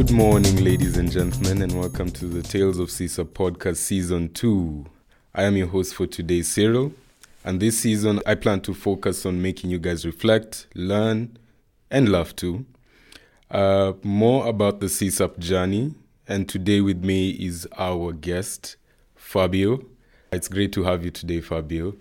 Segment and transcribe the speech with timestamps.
[0.00, 4.86] Good morning, ladies and gentlemen, and welcome to the Tales of CSAP podcast season 2.
[5.34, 6.94] I am your host for today, Cyril,
[7.44, 11.36] and this season I plan to focus on making you guys reflect, learn,
[11.90, 12.64] and laugh too.
[13.50, 15.94] Uh, more about the CSAP journey,
[16.26, 18.76] and today with me is our guest,
[19.16, 19.84] Fabio.
[20.32, 21.94] It's great to have you today, Fabio.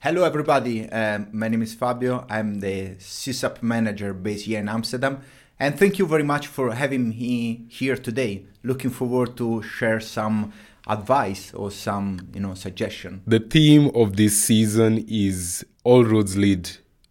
[0.00, 0.90] Hello, everybody.
[0.90, 2.26] Um, my name is Fabio.
[2.28, 5.22] I'm the CSAP manager based here in Amsterdam.
[5.60, 8.46] And thank you very much for having me here today.
[8.62, 10.52] Looking forward to share some
[10.86, 13.22] advice or some, you know, suggestion.
[13.26, 16.70] The theme of this season is all roads lead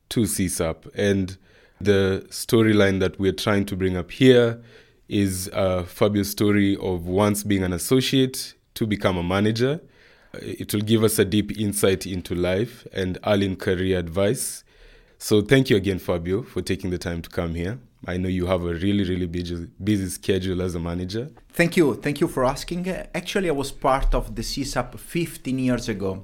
[0.09, 1.38] to CSAP, and
[1.81, 4.61] the storyline that we're trying to bring up here
[5.09, 9.81] is uh, Fabio's story of once being an associate to become a manager.
[10.33, 14.63] It will give us a deep insight into life and early career advice.
[15.17, 17.79] So thank you again, Fabio, for taking the time to come here.
[18.07, 21.30] I know you have a really, really busy, busy schedule as a manager.
[21.50, 21.95] Thank you.
[21.95, 22.88] Thank you for asking.
[23.13, 26.23] Actually, I was part of the CSAP 15 years ago.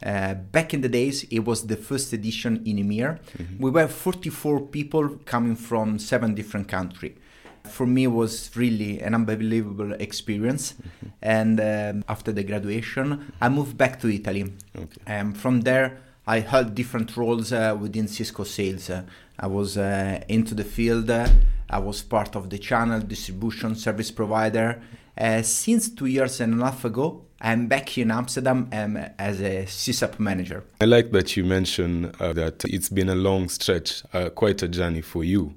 [0.00, 3.18] Uh, back in the days, it was the first edition in EMEA.
[3.58, 7.16] We were 44 people coming from seven different countries.
[7.64, 10.74] For me, it was really an unbelievable experience.
[11.20, 14.52] And um, after the graduation, I moved back to Italy.
[14.76, 15.14] Okay.
[15.18, 18.90] Um, from there, I held different roles uh, within Cisco sales.
[19.38, 21.10] I was uh, into the field.
[21.10, 24.80] I was part of the channel distribution service provider.
[25.16, 29.40] Uh, since two years and a half ago, I'm back here in Amsterdam um, as
[29.40, 30.64] a CSAP manager.
[30.80, 34.68] I like that you mentioned uh, that it's been a long stretch, uh, quite a
[34.68, 35.54] journey for you.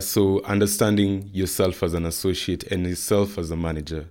[0.00, 4.08] So, understanding yourself as an associate and yourself as a manager,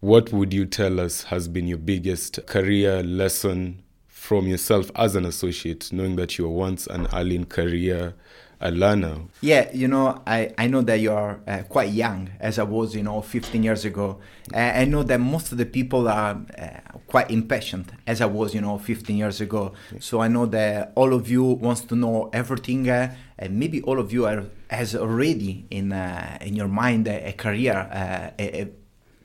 [0.00, 3.82] what would you tell us has been your biggest career lesson
[4.28, 8.12] from yourself as an associate, knowing that you were once an early in career
[8.60, 9.16] uh, learner?
[9.40, 12.94] Yeah, you know, I, I know that you are uh, quite young, as I was,
[12.94, 14.18] you know, 15 years ago.
[14.52, 18.54] Uh, I know that most of the people are uh, quite impatient, as I was,
[18.54, 19.72] you know, 15 years ago.
[19.98, 23.98] So I know that all of you wants to know everything, uh, and maybe all
[23.98, 28.62] of you are has already in uh, in your mind a, a career, uh, a,
[28.62, 28.68] a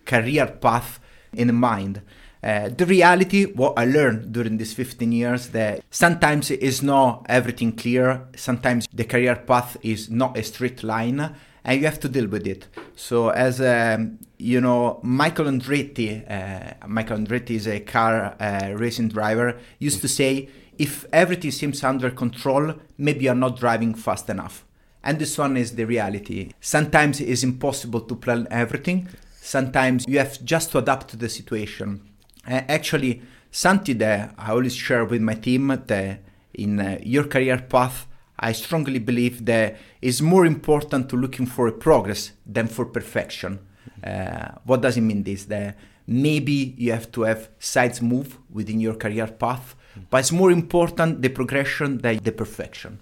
[0.06, 1.02] career path
[1.34, 2.02] in mind.
[2.44, 7.26] Uh, the reality, what I learned during these 15 years, that sometimes it is not
[7.30, 8.28] everything clear.
[8.36, 12.46] Sometimes the career path is not a straight line, and you have to deal with
[12.46, 12.68] it.
[12.96, 19.08] So, as um, you know, Michael Andretti, uh, Michael Andretti is a car uh, racing
[19.08, 24.66] driver, used to say, "If everything seems under control, maybe you're not driving fast enough."
[25.02, 26.52] And this one is the reality.
[26.60, 29.08] Sometimes it is impossible to plan everything.
[29.42, 32.02] Sometimes you have just to adapt to the situation.
[32.46, 33.22] Uh, actually,
[33.52, 36.20] something that I always share with my team that
[36.54, 38.08] in uh, your career path,
[38.40, 43.60] I strongly believe that it's more important to looking for a progress than for perfection.
[44.04, 45.24] Uh, what does it mean?
[45.24, 45.78] This that
[46.08, 49.76] maybe you have to have sides move within your career path,
[50.10, 53.00] but it's more important the progression than the perfection.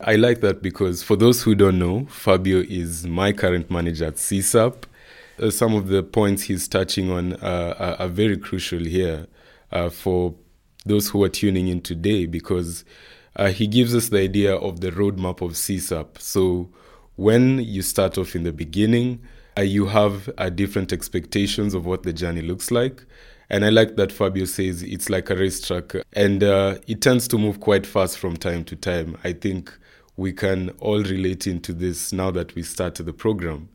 [0.00, 4.16] I like that because for those who don't know, Fabio is my current manager at
[4.16, 4.84] CSAP.
[5.38, 9.26] Uh, some of the points he's touching on uh, are, very crucial here
[9.70, 10.34] uh, for
[10.86, 12.84] those who are tuning in today because
[13.36, 16.18] uh, he gives us the idea of the roadmap of CSAP.
[16.18, 16.70] So
[17.16, 19.20] when you start off in the beginning,
[19.58, 23.04] uh, you have different expectations of what the journey looks like.
[23.50, 27.60] And I like that Fabio says it's like a racetrack and it tends to move
[27.60, 29.18] quite fast from time to time.
[29.22, 29.72] I think
[30.16, 33.68] we can all relate into this now that we started the program.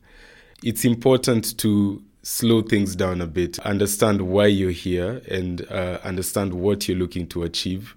[0.62, 6.54] It's important to slow things down a bit, understand why you're here, and uh, understand
[6.54, 7.96] what you're looking to achieve.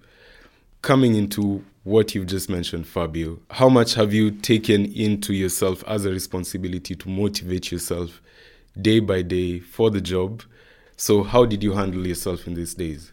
[0.82, 6.06] Coming into what you've just mentioned, Fabio, how much have you taken into yourself as
[6.06, 8.20] a responsibility to motivate yourself
[8.82, 10.42] day by day for the job?
[10.98, 13.12] So, how did you handle yourself in these days?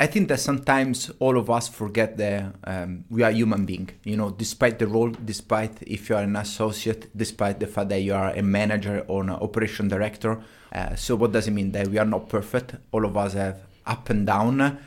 [0.00, 3.90] I think that sometimes all of us forget that um, we are human being.
[4.04, 8.02] You know, despite the role, despite if you are an associate, despite the fact that
[8.02, 10.40] you are a manager or an operation director.
[10.72, 11.72] Uh, so what does it mean?
[11.72, 12.76] That we are not perfect.
[12.92, 14.78] All of us have up and down.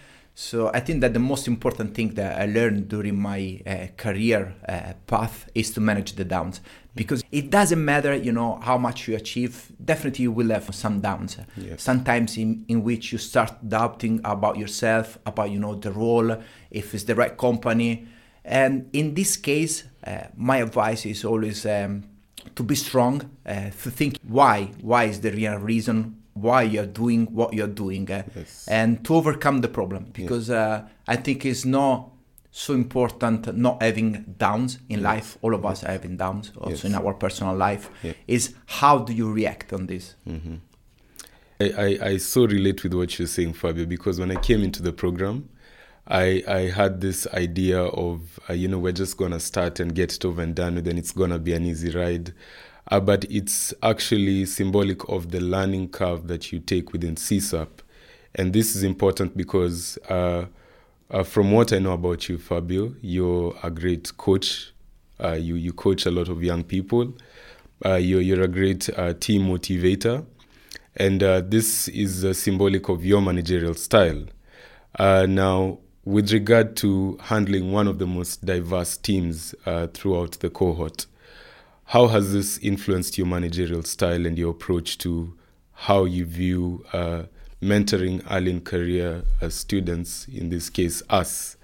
[0.43, 4.55] So I think that the most important thing that I learned during my uh, career
[4.67, 6.61] uh, path is to manage the downs
[6.95, 9.71] because it doesn't matter, you know, how much you achieve.
[9.85, 11.38] Definitely, you will have some downs.
[11.55, 11.83] Yes.
[11.83, 16.35] Sometimes in, in which you start doubting about yourself, about you know the role,
[16.71, 18.07] if it's the right company.
[18.43, 22.03] And in this case, uh, my advice is always um,
[22.55, 27.25] to be strong, uh, to think why, why is the real reason why you're doing
[27.33, 28.67] what you're doing, uh, Yes.
[28.69, 32.09] and to overcome the problem because uh, I think it's not
[32.51, 35.37] so important not having downs in life.
[35.41, 36.85] All of us are having downs also Yes.
[36.85, 37.89] in our personal life.
[38.03, 38.13] Yeah.
[38.27, 40.15] Is how do you react on this?
[41.59, 44.81] I, I, I so relate with what you're saying, Fabio, because when I came into
[44.81, 45.49] the program,
[46.07, 49.93] I, I had this idea of, uh, you know, we're just going to start and
[49.93, 52.33] get it over and done with, and it's going to be an easy ride.
[52.89, 57.69] Uh, but it's actually symbolic of the learning curve that you take within CSAP.
[58.35, 60.45] And this is important because, uh,
[61.09, 64.71] uh, from what I know about you, Fabio, you're a great coach.
[65.21, 67.13] Uh, you, you coach a lot of young people.
[67.85, 70.25] Uh, you're, you're a great uh, team motivator.
[70.95, 74.25] And this is symbolic of your managerial style.
[74.99, 79.55] Now, with regard to handling one of the most diverse teams
[79.93, 81.05] throughout the cohort,
[81.91, 85.38] how has this influenced your managerial style and your approach to
[85.73, 87.23] how you view uh,
[87.61, 91.57] mentoring early in career uh, students, in this case, us?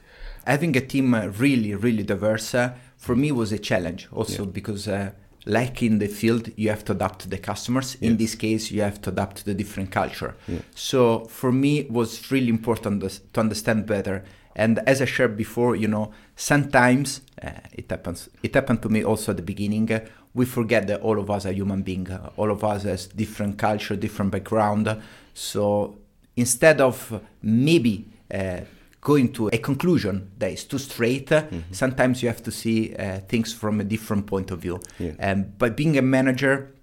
[0.47, 4.87] having a team uh, really really diverse uh, for me was a challenge also because
[4.87, 5.11] uh,
[5.45, 7.95] like in the field you have to adapt to the customers.
[8.01, 10.35] In this case you have to adapt to the different culture.
[10.75, 14.23] So for me it was really important to to understand better.
[14.55, 19.03] And as i shared before you know sometimes uh, it happens it happened to me
[19.03, 19.99] also at the beginning uh,
[20.37, 23.95] we forget that all of us are human beings all of us has different culture
[23.95, 24.85] different background
[25.33, 25.97] so
[26.35, 28.61] instead of maybe uh,
[29.01, 33.19] going to a conclusion that is too straight, uh, sometimes you have to see uh,
[33.29, 34.79] things from a different point of view.
[34.99, 35.13] Yeah.
[35.17, 36.73] And by being a manager,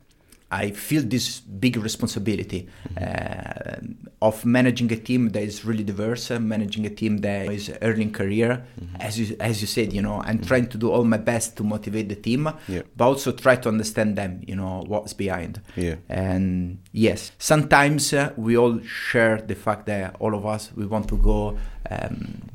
[0.54, 3.76] I feel this big responsibility uh,
[4.22, 8.02] of managing a team that is really diverse, uh, managing a team that is early
[8.02, 8.64] in career.
[9.00, 11.62] As you as you said, you know, I'm trying to do all my best to
[11.64, 12.82] motivate the team, Yeah.
[12.96, 14.32] but also try to understand them.
[14.46, 15.60] You know what's behind.
[15.76, 15.96] Yeah.
[16.08, 18.80] And yes, sometimes uh, we all
[19.10, 21.58] share the fact that all of us we want to go
[21.90, 22.50] um,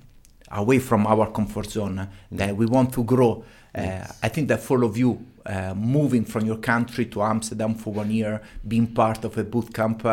[0.51, 2.00] away from our comfort zone.
[2.00, 3.44] uh, That we want to grow.
[3.75, 3.81] Uh,
[4.24, 7.94] I think that for all of you, uh, moving from your country to Amsterdam for
[7.94, 10.04] one year, being part of a boot camp,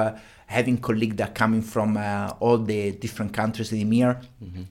[0.47, 4.17] having colleagues that are coming from uh, all the different countries in EMEA,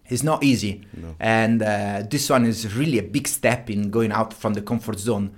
[0.10, 0.86] is not easy.
[1.20, 5.00] And uh, this one is really a big step in going out from the comfort
[5.00, 5.32] zone.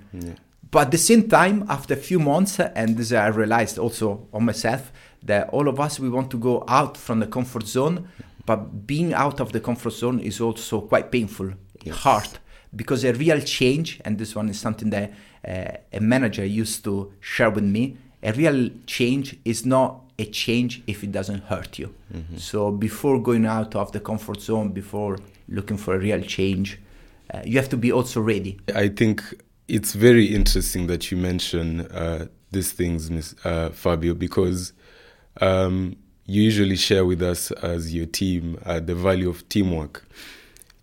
[0.70, 4.44] But at the same time, after a few months, and this I realized also on
[4.44, 4.92] myself,
[5.24, 8.06] that all of us we want to go out from the comfort zone,
[8.48, 11.52] but being out of the comfort zone is also quite painful,
[11.92, 12.30] hard,
[12.74, 15.12] because a real change, and this one is something that
[15.46, 20.82] uh, a manager used to share with me, a real change is not a change
[20.86, 21.94] if it doesn't hurt you.
[22.38, 25.18] So before going out of the comfort zone, before
[25.48, 26.80] looking for a real change,
[27.32, 28.58] uh, you have to be also ready.
[28.74, 29.22] I think
[29.68, 34.72] it's very interesting that you mention uh, these things, Miss uh, Fabio, because
[35.42, 35.96] um,
[36.28, 40.06] you usually share with us as your team uh, the value of teamwork,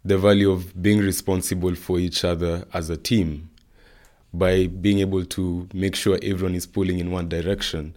[0.03, 3.47] the value of being responsible for each other as a team
[4.33, 7.95] by being able to make sure everyone is pulling in one direction.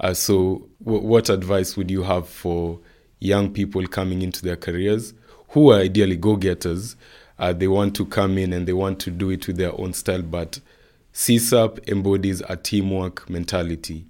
[0.00, 2.78] Uh, so, w- what advice would you have for
[3.20, 5.14] young people coming into their careers
[5.48, 6.94] who are ideally go getters?
[7.38, 9.94] Uh, they want to come in and they want to do it with their own
[9.94, 10.60] style, but
[11.14, 14.04] CSAP embodies a teamwork mentality.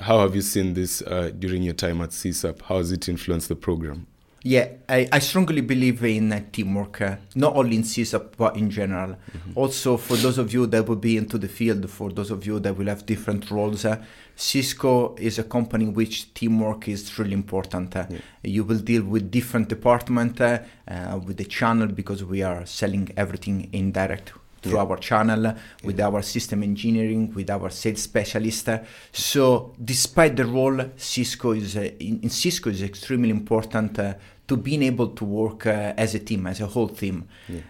[0.00, 2.62] How have you seen this uh, during your time at CSAP?
[2.62, 4.06] How has it influenced the program?
[4.44, 8.70] Yeah, I, I strongly believe in uh, teamwork, uh, not only in CSAP, but in
[8.70, 9.16] general.
[9.56, 12.60] Also, for those of you that will be into the field, for those of you
[12.60, 14.00] that will have different roles, uh,
[14.36, 17.96] Cisco is a company in which teamwork is really important.
[17.96, 18.06] Uh,
[18.44, 23.10] You will deal with different department, uh, uh, with the channel, because we are selling
[23.16, 24.82] everything in direct through Yeah.
[24.84, 28.68] our channel, with our system engineering, with our sales specialist.
[29.12, 34.14] So, despite the role, Cisco is uh, in, in Cisco is extremely important uh,
[34.48, 37.24] to being able to work uh, as a team, as a whole team.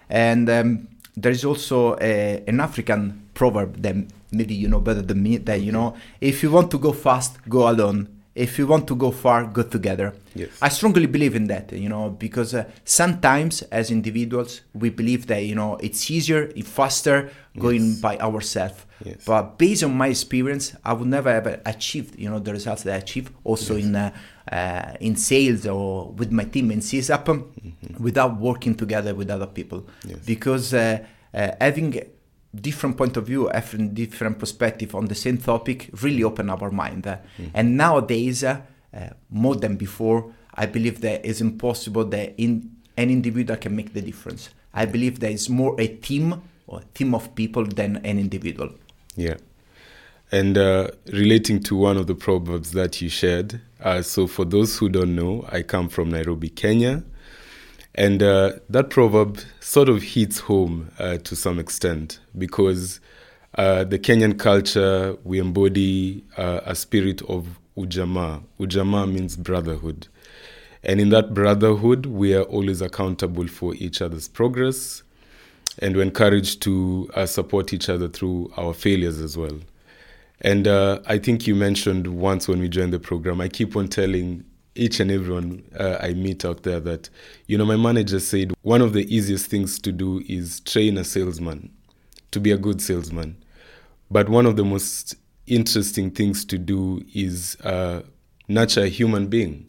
[0.08, 3.96] And um, there is also a, an African proverb that
[4.32, 5.38] maybe you know better than me.
[5.38, 8.08] That you know, if you want to go fast, go alone.
[8.38, 10.14] If you want to go far, go together.
[10.34, 10.50] Yes.
[10.62, 15.42] I strongly believe in that, you know, because uh, sometimes as individuals we believe that
[15.44, 18.86] you know it's easier, it's faster going by ourselves.
[19.04, 19.24] Yes.
[19.24, 22.94] But based on my experience, I would never have achieved, you know, the results that
[22.94, 24.12] I achieved also in uh,
[24.50, 29.86] uh, in sales or with my team in CSAP without working together with other people.
[30.04, 30.18] Yes.
[30.24, 31.04] Because uh,
[31.34, 32.00] uh, having
[32.54, 37.06] different point of view, having different perspective on the same topic really open our mind.
[37.06, 37.16] Uh,
[37.54, 38.60] And nowadays, uh,
[39.30, 44.02] more than before, I believe that it's impossible that in an individual can make the
[44.02, 44.50] difference.
[44.74, 48.70] I believe there is more a team or a team of people than an individual.
[49.16, 49.36] Yeah.
[50.30, 54.76] And uh, relating to one of the proverbs that you shared, uh, so for those
[54.76, 57.02] who don't know, I come from Nairobi, Kenya.
[57.94, 63.00] And uh, that proverb sort of hits home uh, to some extent because
[63.56, 68.42] uh, the Kenyan culture, we embody uh, a spirit of ujamaa.
[68.60, 70.06] Ujamaa means brotherhood.
[70.84, 75.02] And in that brotherhood, we are always accountable for each other's progress
[75.80, 79.58] and we're encouraged to uh, support each other through our failures as well.
[80.40, 83.88] And uh, I think you mentioned once when we joined the program, I keep on
[83.88, 84.44] telling
[84.78, 87.10] each and everyone uh, I meet out there that,
[87.46, 91.04] you know, my manager said one of the easiest things to do is train a
[91.04, 91.70] salesman
[92.30, 93.36] to be a good salesman.
[94.10, 95.16] But one of the most
[95.46, 98.02] interesting things to do is uh,
[98.46, 99.66] nurture a human being.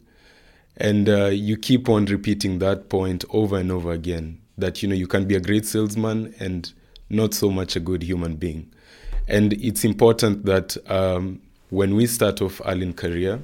[0.76, 4.94] And uh, you keep on repeating that point over and over again that, you know,
[4.94, 6.72] you can be a great salesman and
[7.10, 8.72] not so much a good human being.
[9.28, 13.40] And it's important that um, when we start off early in career,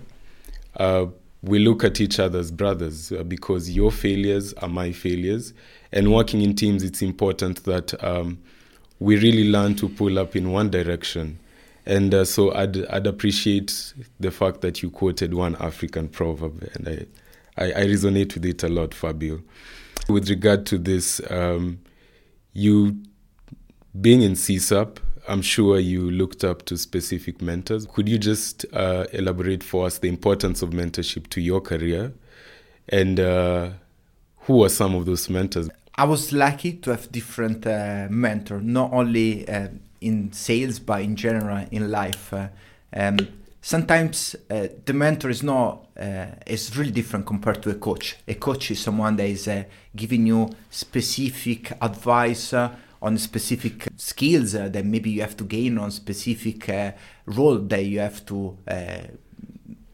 [0.76, 1.06] uh,
[1.46, 5.54] we look at each other as brothers uh, because your failures are my failures.
[5.92, 8.38] And working in teams, it's important that um,
[8.98, 11.38] we really learn to pull up in one direction.
[11.86, 16.88] And uh, so I'd, I'd appreciate the fact that you quoted one African proverb, and
[16.88, 19.40] I, I, I resonate with it a lot, Fabio.
[20.08, 21.78] With regard to this, um,
[22.52, 22.96] you
[24.00, 27.86] being in CSAP, I'm sure you looked up to specific mentors.
[27.86, 32.12] Could you just uh, elaborate for us the importance of mentorship to your career
[32.88, 33.70] and uh,
[34.40, 35.68] who are some of those mentors?
[35.96, 39.68] I was lucky to have different uh, mentors, not only uh,
[40.00, 42.32] in sales, but in general in life.
[42.32, 42.48] Uh,
[42.92, 43.16] um,
[43.62, 45.82] sometimes uh, the mentor is not
[46.46, 48.16] is really different compared to a coach.
[48.28, 49.48] A coach is someone that is
[49.96, 52.52] giving you specific advice
[53.02, 56.92] on specific skills uh, that maybe you have to gain on specific uh,
[57.26, 59.02] role that you have to uh,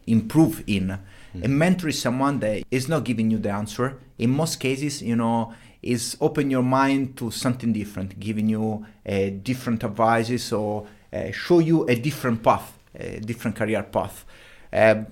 [0.07, 0.89] improve in.
[0.89, 1.45] Mm-hmm.
[1.45, 3.99] A mentor is someone that is not giving you the answer.
[4.19, 9.31] In most cases, you know, is open your mind to something different, giving you uh,
[9.43, 14.25] different advices or uh, show you a different path, a different career path.
[14.73, 15.07] Um,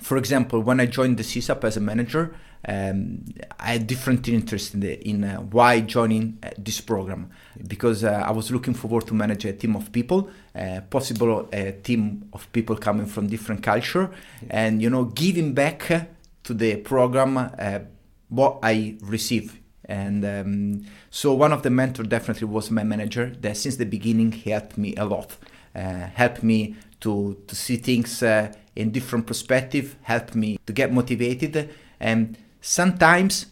[0.00, 2.34] for example, when I joined the CSAP as a manager,
[2.68, 3.24] um,
[3.58, 7.30] I had different interest in, the, in uh, why joining uh, this program
[7.66, 11.72] because uh, I was looking forward to manage a team of people, uh, possible a
[11.72, 14.10] team of people coming from different culture,
[14.50, 16.08] and you know giving back
[16.44, 17.80] to the program uh,
[18.28, 19.58] what I receive.
[19.86, 23.32] And um, so one of the mentors definitely was my manager.
[23.40, 25.36] That since the beginning he helped me a lot,
[25.74, 31.70] uh, helped me to to see things in different perspective, helped me to get motivated
[31.98, 33.46] and sometimes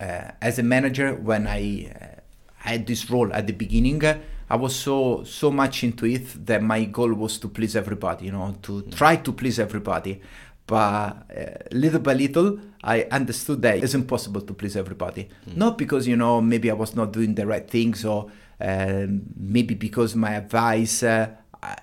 [0.00, 2.20] uh, as a manager when i uh,
[2.56, 4.18] had this role at the beginning uh,
[4.50, 8.32] i was so so much into it that my goal was to please everybody you
[8.32, 8.96] know to mm.
[8.96, 10.20] try to please everybody
[10.66, 11.14] but uh,
[11.72, 15.56] little by little i understood that it's impossible to please everybody mm.
[15.56, 19.74] not because you know maybe i was not doing the right things or um, maybe
[19.74, 21.28] because my advice uh,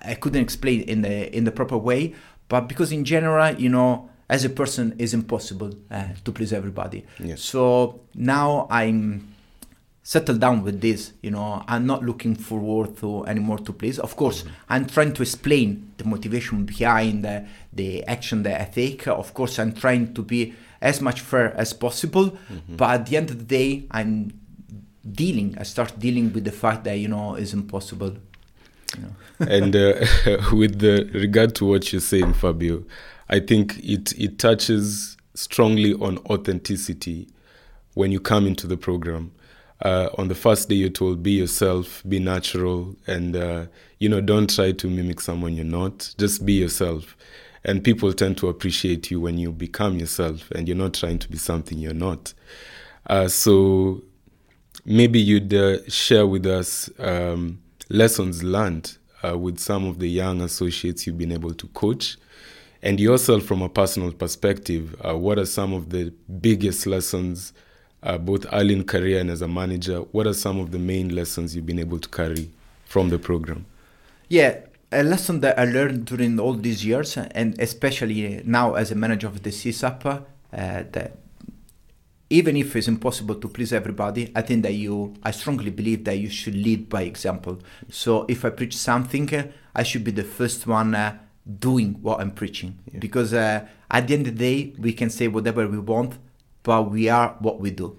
[0.02, 2.14] I couldn't explain in the in the proper way
[2.48, 7.04] but because in general you know as a person is impossible uh, to please everybody.
[7.20, 7.42] Yes.
[7.42, 9.34] So now I'm
[10.02, 11.12] settled down with this.
[11.20, 13.98] You know, I'm not looking forward to anymore to please.
[13.98, 14.54] Of course, mm-hmm.
[14.70, 19.06] I'm trying to explain the motivation behind the, the action that I take.
[19.06, 22.30] Of course, I'm trying to be as much fair as possible.
[22.30, 22.76] Mm-hmm.
[22.76, 24.32] But at the end of the day, I'm
[25.04, 25.56] dealing.
[25.58, 28.16] I start dealing with the fact that you know is impossible.
[28.96, 29.14] You know?
[29.46, 30.06] and uh,
[30.54, 32.84] with the regard to what you're saying, Fabio,
[33.32, 37.28] I think it it touches strongly on authenticity
[37.94, 39.32] when you come into the program.
[39.80, 43.66] Uh, on the first day, you're told be yourself, be natural, and uh,
[43.98, 46.14] you know don't try to mimic someone you're not.
[46.18, 47.16] Just be yourself,
[47.64, 51.28] and people tend to appreciate you when you become yourself, and you're not trying to
[51.30, 52.34] be something you're not.
[53.06, 54.02] Uh, so
[54.84, 60.42] maybe you'd uh, share with us um, lessons learned uh, with some of the young
[60.42, 62.18] associates you've been able to coach
[62.82, 67.52] and yourself, from a personal perspective, uh, what are some of the biggest lessons,
[68.02, 69.98] uh, both early in career and as a manager?
[70.10, 72.50] What are some of the main lessons you've been able to carry
[72.86, 73.66] from the program?
[74.28, 74.60] Yeah,
[74.90, 79.28] a lesson that I learned during all these years, and especially now as a manager
[79.28, 81.18] of the CSAP, uh, that
[82.30, 86.16] even if it's impossible to please everybody, I think that you, I strongly believe that
[86.16, 87.60] you should lead by example.
[87.90, 91.18] So if I preach something, I should be the first one uh,
[91.58, 92.78] doing what I'm preaching.
[92.92, 93.00] Yeah.
[93.00, 96.18] Because uh, at the end of the day, we can say whatever we want,
[96.62, 97.98] but we are what we do.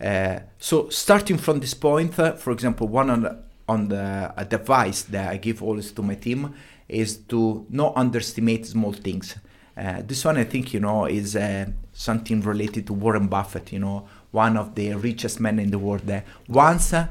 [0.00, 0.40] Yeah.
[0.40, 5.02] Uh, so starting from this point, uh, for example, one on the, on the advice
[5.02, 6.54] that I give always to my team
[6.88, 9.36] is to not underestimate small things.
[9.76, 13.72] Uh, this one, I think, you know, is uh, something related to Warren Buffett.
[13.72, 16.24] You know, one of the richest men in the world there.
[16.48, 17.06] Once, uh,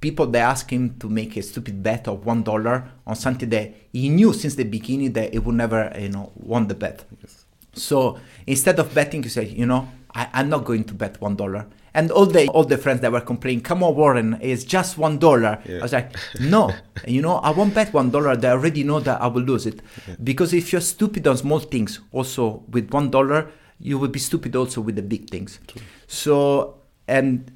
[0.00, 3.74] people they asked him to make a stupid bet of one dollar on something that
[3.92, 7.04] he knew since the beginning that he would never, you know, won the bet.
[7.20, 7.44] Yes.
[7.74, 11.36] So instead of betting, he said, you know, I, am not going to bet one
[11.36, 11.66] dollar.
[11.92, 15.18] And all the all the friends that were complaining, come on, Warren, it's just one
[15.18, 15.60] dollar.
[15.66, 15.78] Yeah.
[15.78, 16.72] I was like, no,
[17.06, 18.36] you know, I won't bet one dollar.
[18.36, 20.14] They already know that I will lose it, yeah.
[20.22, 24.54] because if you're stupid on small things, also with one dollar, you will be stupid
[24.54, 25.58] also with the big things.
[25.66, 25.82] True.
[26.06, 26.78] So
[27.08, 27.50] and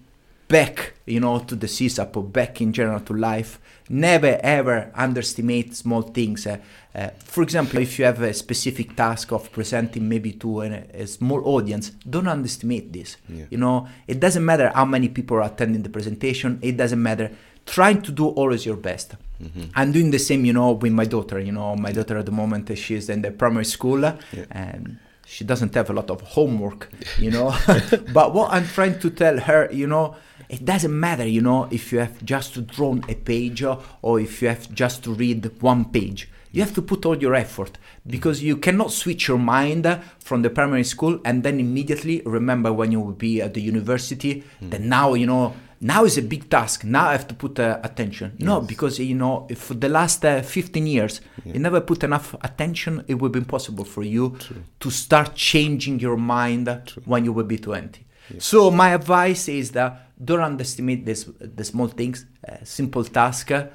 [0.48, 3.58] back, you know, to the CSAP or back in general to life.
[3.88, 6.46] Never ever underestimate small things.
[6.46, 6.56] Uh,
[6.94, 11.06] uh, for example, if you have a specific task of presenting maybe to a, a
[11.06, 13.16] small audience, don't underestimate this.
[13.28, 13.44] Yeah.
[13.50, 16.58] You know, it doesn't matter how many people are attending the presentation.
[16.62, 17.30] It doesn't matter.
[17.66, 19.16] Trying to do always your best.
[19.42, 19.62] Mm-hmm.
[19.74, 21.38] I'm doing the same, you know, with my daughter.
[21.38, 24.16] You know, my daughter at the moment she's in the primary school, yeah.
[24.50, 26.90] and she doesn't have a lot of homework.
[27.18, 27.54] You know,
[28.12, 30.16] but what I'm trying to tell her, you know
[30.54, 33.64] it doesn't matter, you know, if you have just to draw a page
[34.02, 36.28] or if you have just to read one page.
[36.52, 39.84] You have to put all your effort because you cannot switch your mind
[40.20, 44.44] from the primary school and then immediately remember when you will be at the university
[44.62, 44.70] mm.
[44.70, 46.84] that now, you know, now is a big task.
[46.84, 48.36] Now I have to put uh, attention.
[48.38, 48.46] Yes.
[48.46, 51.54] No, because you know, if for the last uh, 15 years, yeah.
[51.54, 53.04] you never put enough attention.
[53.08, 54.62] It will be impossible for you True.
[54.78, 57.02] to start changing your mind True.
[57.04, 58.06] when you will be 20.
[58.30, 58.36] Yeah.
[58.38, 63.50] So my advice is that don't underestimate this the small things uh, simple task.
[63.50, 63.66] Uh,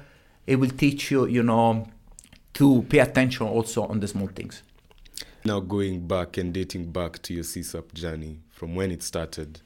[0.46, 1.86] it will teach you you know
[2.54, 4.62] to pay attention also on the small things.
[5.44, 9.60] Now going back and dating back to your csap journey from when it started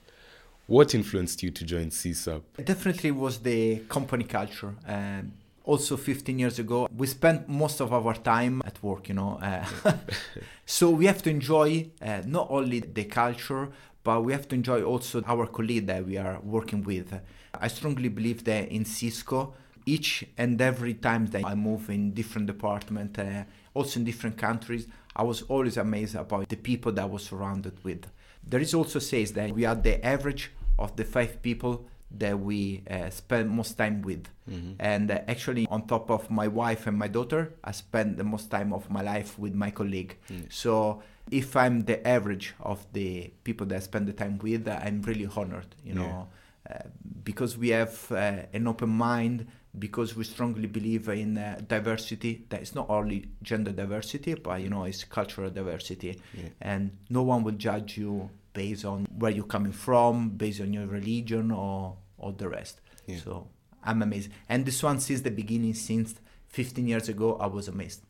[0.67, 4.75] what influenced you to join csap definitely was the company culture.
[4.87, 5.33] And
[5.65, 9.65] also 15 years ago we spent most of our time at work you know uh,
[10.67, 13.71] so we have to enjoy uh, not only the culture
[14.05, 17.19] but we have to enjoy also our colleague that we are working with.
[17.59, 19.55] I strongly believe that in Cisco,
[19.87, 24.87] each and every time that I move in different department, uh, also in different countries,
[25.17, 28.07] I was always amazed about the people that I was surrounded with.
[28.47, 31.87] There is also says that we are the average of the five people
[32.19, 34.29] that we uh, spend most time with.
[34.49, 34.73] Mm-hmm.
[34.79, 38.51] And uh, actually, on top of my wife and my daughter, I spend the most
[38.51, 40.17] time of my life with my colleague.
[40.31, 40.53] Mm.
[40.53, 45.03] So if I'm the average of the people that I spend the time with, I'm
[45.03, 46.29] really honored, you know,
[46.69, 46.77] yeah.
[46.77, 46.89] uh,
[47.23, 49.47] because we have uh, an open mind,
[49.79, 52.45] because we strongly believe in uh, diversity.
[52.51, 56.49] That is not only gender diversity, but you know, it's cultural diversity, yeah.
[56.61, 60.87] and no one will judge you based on where you're coming from, based on your
[60.87, 62.81] religion or or the rest.
[63.07, 63.19] Yeah.
[63.19, 63.49] So
[63.83, 66.15] I'm amazed, and this one since the beginning, since
[66.49, 68.03] 15 years ago, I was amazed.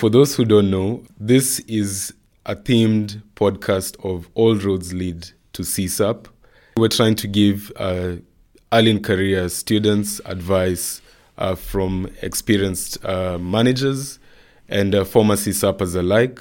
[0.00, 2.14] For those who don't know, this is
[2.46, 6.24] a themed podcast of All Roads Lead to CSAP.
[6.78, 8.12] We're trying to give uh,
[8.72, 11.02] early in career students advice
[11.36, 14.18] uh, from experienced uh, managers
[14.70, 16.40] and uh, former CSAPers alike.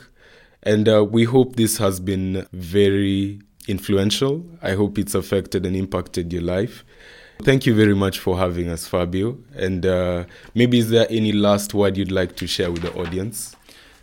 [0.64, 4.46] And uh, we hope this has been very influential.
[4.62, 6.86] I hope it's affected and impacted your life.
[7.42, 9.38] Thank you very much for having us, Fabio.
[9.56, 13.56] And uh, maybe is there any last word you'd like to share with the audience?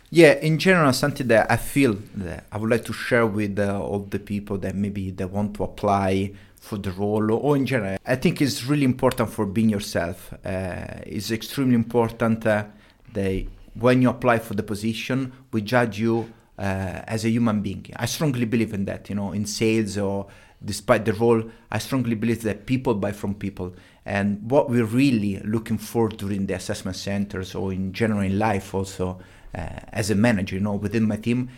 [0.09, 3.79] Yeah, in general, something that I feel that I would like to share with uh,
[3.79, 7.97] all the people that maybe they want to apply for the role or in general.
[8.05, 10.33] I think it's really important for being yourself.
[10.43, 12.65] Uh, it's extremely important uh,
[13.13, 13.45] that
[13.75, 17.85] when you apply for the position, we judge you uh, as a human being.
[17.97, 19.09] I strongly believe in that.
[19.09, 20.27] You know, in sales or
[20.63, 23.75] despite the role, I strongly believe that people buy from people.
[24.05, 28.73] And what we're really looking for during the assessment centers or in general in life
[28.73, 29.19] also
[29.55, 31.49] uh, as a manager, you know, within my team,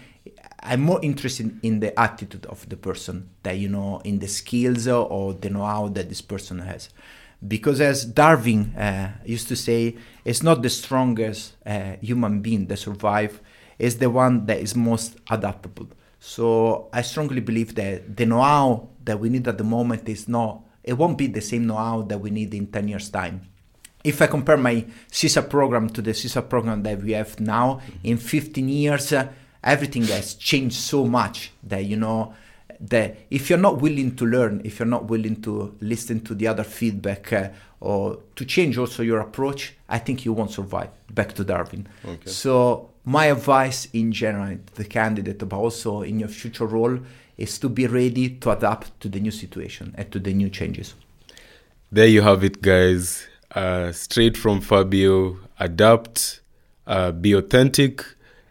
[0.61, 4.87] I'm more interested in the attitude of the person that, you know, in the skills
[4.87, 6.89] or the know-how that this person has.
[7.45, 12.77] Because as Darwin uh, used to say, it's not the strongest uh, human being that
[12.77, 13.39] survive,
[13.77, 15.87] it's the one that is most adaptable.
[16.19, 20.63] So I strongly believe that the know-how that we need at the moment is not
[20.83, 23.41] it won't be the same know-how that we need in 10 years time.
[24.03, 28.17] If I compare my CSAP program to the CSAP program that we have now, in
[28.17, 29.27] 15 years, uh,
[29.63, 32.33] everything has changed so much that, you know,
[32.79, 36.47] that if you're not willing to learn, if you're not willing to listen to the
[36.47, 37.49] other feedback uh,
[37.81, 40.89] or to change also your approach, I think you won't survive.
[41.11, 41.87] Back to Darwin.
[42.05, 42.29] Okay.
[42.29, 46.99] So my advice in general to the candidate, but also in your future role,
[47.37, 50.93] is to be ready to adapt to the new situation and to the new changes.
[51.91, 53.25] There you have it, guys.
[53.55, 56.41] Uh, straight from Fabio, adapt,
[56.85, 58.05] uh, be authentic,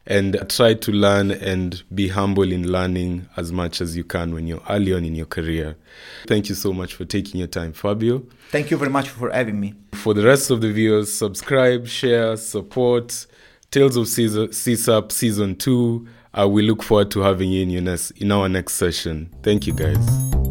[0.06, 4.46] and try to learn and be humble in learning as much as you can when
[4.46, 5.76] you're early on in your career.
[6.26, 8.24] Thank you so much for taking your time, Fabio.
[8.50, 9.74] Thank you very much for having me.
[9.92, 13.26] For the rest of the viewers, subscribe, share, support.
[13.70, 16.08] Tales of CSAP Season 2.
[16.38, 19.28] Uh, we look forward to having you in, in our next session.
[19.42, 20.47] Thank you, guys.